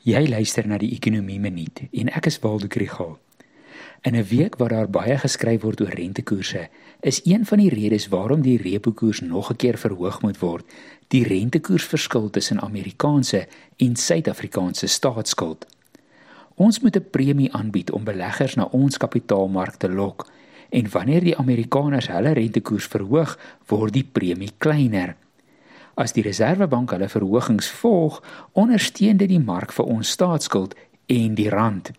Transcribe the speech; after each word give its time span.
Jy 0.00 0.30
luister 0.30 0.64
na 0.64 0.78
die 0.80 0.94
Ekonomie 0.94 1.36
Minuut 1.36 1.82
en 1.92 2.08
ek 2.16 2.30
is 2.30 2.38
Waldo 2.40 2.70
Krügel. 2.72 3.18
In 4.00 4.16
'n 4.16 4.24
week 4.24 4.56
waar 4.56 4.72
daar 4.72 4.88
baie 4.88 5.18
geskryf 5.18 5.60
word 5.60 5.80
oor 5.80 5.92
rentekoerse, 5.92 6.68
is 7.00 7.20
een 7.24 7.44
van 7.44 7.58
die 7.58 7.68
redes 7.68 8.08
waarom 8.08 8.40
die 8.40 8.56
repo 8.56 8.92
koers 8.92 9.20
nog 9.20 9.50
'n 9.50 9.56
keer 9.56 9.76
verhoog 9.76 10.22
moet 10.22 10.38
word, 10.38 10.64
die 11.08 11.24
rentekoersverskil 11.24 12.30
tussen 12.30 12.60
Amerikaanse 12.60 13.46
en 13.76 13.96
Suid-Afrikaanse 13.96 14.86
staatsskuld. 14.86 15.66
Ons 16.54 16.80
moet 16.80 16.96
'n 16.96 17.10
premie 17.10 17.52
aanbied 17.52 17.90
om 17.90 18.04
beleggers 18.04 18.54
na 18.54 18.64
ons 18.64 18.96
kapitaalmark 18.96 19.74
te 19.74 19.88
lok 19.88 20.32
en 20.70 20.90
wanneer 20.90 21.20
die 21.20 21.36
Amerikaners 21.36 22.08
hulle 22.08 22.32
rentekoers 22.32 22.86
verhoog, 22.86 23.38
word 23.66 23.92
die 23.92 24.08
premie 24.12 24.50
kleiner. 24.58 25.16
As 26.00 26.14
die 26.16 26.22
Reserwebank 26.24 26.94
hulle 26.94 27.10
verhogings 27.12 27.68
volg, 27.82 28.22
ondersteun 28.56 29.18
dit 29.20 29.28
die 29.28 29.42
mark 29.42 29.74
vir 29.76 29.88
ons 29.92 30.14
staatsskuld 30.16 30.72
en 31.12 31.34
die 31.36 31.50
rand. 31.52 31.90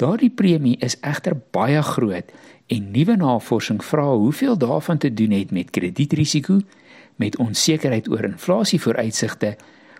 Daardie 0.00 0.30
premie 0.32 0.78
is 0.80 0.96
egter 1.04 1.36
baie 1.52 1.82
groot 1.84 2.30
en 2.72 2.86
nuwe 2.94 3.18
navorsing 3.20 3.82
vra 3.84 4.06
hoeveel 4.14 4.56
daarvan 4.56 5.02
te 5.02 5.10
doen 5.12 5.34
het 5.36 5.50
met 5.52 5.72
kredietrisiko, 5.74 6.62
met 7.20 7.36
onsekerheid 7.36 8.08
oor 8.08 8.24
inflasievooruitsigte 8.24 9.56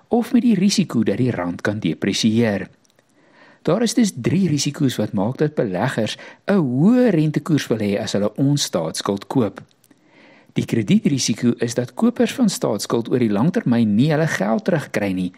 of 0.09 0.33
met 0.33 0.47
die 0.47 0.57
risiko 0.57 1.03
dat 1.05 1.21
die 1.21 1.35
rand 1.35 1.61
kan 1.61 1.83
depresieer. 1.85 2.71
Daar 3.69 3.83
is 3.85 3.95
dus 3.95 4.15
3 4.17 4.49
risiko's 4.49 4.97
wat 4.97 5.13
maak 5.13 5.37
dat 5.37 5.55
beleggers 5.55 6.17
'n 6.49 6.57
hoë 6.57 7.11
rentekoers 7.13 7.69
wil 7.69 7.79
hê 7.85 8.01
as 8.01 8.13
hulle 8.13 8.33
ons 8.37 8.63
staatsskuld 8.63 9.27
koop. 9.27 9.61
Die 10.61 10.67
kredietrisiko 10.69 11.55
is 11.65 11.73
dat 11.75 11.95
kopers 11.97 12.35
van 12.37 12.51
staatsskuld 12.53 13.07
oor 13.09 13.23
die 13.23 13.33
langtermyn 13.33 13.95
nie 13.97 14.11
hulle 14.13 14.27
geld 14.29 14.67
terugkry 14.67 15.15
nie 15.17 15.31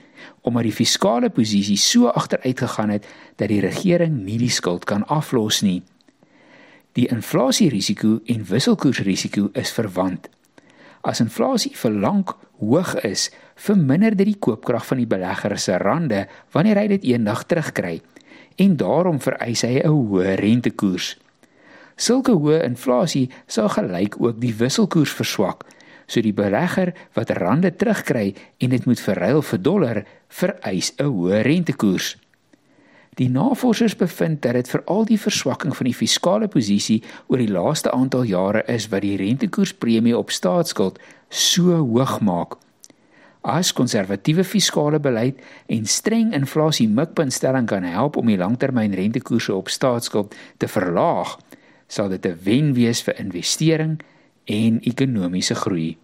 omdat 0.47 0.67
die 0.67 0.75
fiskale 0.75 1.31
posisie 1.35 1.77
so 1.79 2.11
agteruit 2.11 2.59
gegaan 2.59 2.91
het 2.95 3.07
dat 3.39 3.51
die 3.51 3.61
regering 3.63 4.17
nie 4.27 4.39
die 4.41 4.51
skuld 4.51 4.85
kan 4.87 5.05
aflos 5.07 5.61
nie. 5.63 5.83
Die 6.99 7.07
inflasierisiko 7.11 8.19
en 8.35 8.43
wisselkoersrisiko 8.51 9.49
is 9.59 9.71
verwant. 9.75 10.27
As 11.07 11.23
inflasie 11.23 11.73
vir 11.79 11.95
lank 12.03 12.35
hoog 12.59 12.97
is, 13.07 13.29
verminder 13.55 14.17
dit 14.19 14.33
die 14.33 14.39
koopkrag 14.43 14.87
van 14.91 15.03
die 15.03 15.11
belegger 15.11 15.55
se 15.59 15.79
rande 15.79 16.27
wanneer 16.55 16.83
hy 16.83 16.89
dit 16.97 17.11
eendag 17.15 17.47
terugkry 17.47 18.01
en 18.63 18.75
daarom 18.77 19.23
vereis 19.23 19.63
hy 19.63 19.79
'n 19.79 19.87
hoë 19.87 20.35
rentekoers. 20.43 21.17
Sulke 21.97 22.33
hoë 22.33 22.63
inflasie 22.65 23.29
sal 23.47 23.69
gelyk 23.69 24.19
ook 24.21 24.41
die 24.41 24.55
wisselkoers 24.55 25.13
verswak. 25.13 25.67
So 26.07 26.21
die 26.21 26.35
belegger 26.37 26.93
wat 27.15 27.31
rande 27.39 27.73
terugkry 27.77 28.35
en 28.59 28.71
dit 28.71 28.85
moet 28.87 29.01
verruil 29.01 29.43
vir 29.43 29.63
dollar, 29.63 30.05
vereis 30.29 30.93
'n 30.99 31.05
hoë 31.05 31.43
rentekoers. 31.43 32.17
Die 33.21 33.29
navorsers 33.29 33.93
bevind 33.97 34.41
dat 34.43 34.55
dit 34.57 34.69
veral 34.69 35.05
die 35.05 35.21
verswakking 35.21 35.77
van 35.77 35.85
die 35.85 35.97
fiskale 35.97 36.49
posisie 36.49 37.03
oor 37.29 37.43
die 37.43 37.53
laaste 37.53 37.91
aantal 37.93 38.25
jare 38.25 38.63
is 38.73 38.89
wat 38.89 39.05
die 39.05 39.19
rentekoerspremie 39.21 40.17
op 40.17 40.31
staatsskuld 40.31 40.99
so 41.29 41.77
hoog 41.77 42.21
maak. 42.25 42.57
As 43.43 43.73
konservatiewe 43.77 44.45
fiskale 44.45 45.01
beleid 45.03 45.43
en 45.67 45.85
streng 45.85 46.33
inflasie 46.33 46.89
mikpuntstelling 46.89 47.67
kan 47.69 47.85
help 47.85 48.17
om 48.17 48.27
die 48.31 48.39
langtermyn 48.41 48.95
rentekoerse 48.95 49.55
op 49.55 49.69
staatsskuld 49.69 50.35
te 50.57 50.69
verlaag, 50.71 51.37
sal 51.93 52.09
dit 52.09 52.25
'n 52.27 52.39
wen 52.45 52.73
wees 52.73 53.03
vir 53.05 53.19
investering 53.21 54.01
en 54.45 54.81
ekonomiese 54.81 55.55
groei. 55.55 55.97